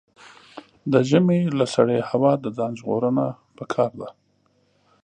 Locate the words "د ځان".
2.43-2.71